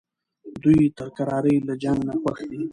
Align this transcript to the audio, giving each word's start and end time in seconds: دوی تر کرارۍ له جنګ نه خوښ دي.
دوی 0.63 0.81
تر 0.97 1.07
کرارۍ 1.17 1.55
له 1.67 1.73
جنګ 1.83 1.99
نه 2.07 2.13
خوښ 2.21 2.37
دي. 2.49 2.61